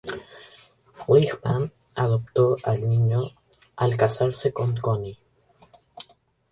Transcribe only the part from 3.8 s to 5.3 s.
casarse con Conny.